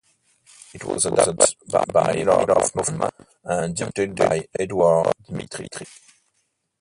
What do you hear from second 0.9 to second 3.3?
adapted by Millard Kaufman